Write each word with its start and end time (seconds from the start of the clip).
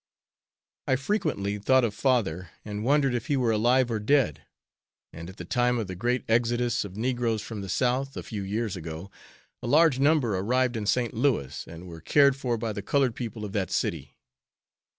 I 0.87 0.95
frequently 0.95 1.59
thought 1.59 1.83
of 1.83 1.93
father, 1.93 2.49
and 2.65 2.83
wondered 2.83 3.13
if 3.13 3.27
he 3.27 3.37
were 3.37 3.51
alive 3.51 3.91
or 3.91 3.99
dead; 3.99 4.41
and 5.13 5.29
at 5.29 5.37
the 5.37 5.45
time 5.45 5.77
of 5.77 5.85
the 5.85 5.93
great 5.93 6.25
exodus 6.27 6.83
of 6.83 6.97
negroes 6.97 7.43
from 7.43 7.61
the 7.61 7.69
South, 7.69 8.17
a 8.17 8.23
few 8.23 8.41
years 8.41 8.75
ago, 8.75 9.11
a 9.61 9.67
large 9.67 9.99
number 9.99 10.35
arrived 10.39 10.75
in 10.75 10.87
St. 10.87 11.13
Louis, 11.13 11.67
and 11.67 11.87
were 11.87 12.01
cared 12.01 12.35
for 12.35 12.57
by 12.57 12.73
the 12.73 12.81
colored 12.81 13.13
people 13.13 13.45
of 13.45 13.51
that 13.51 13.69
city. 13.69 14.17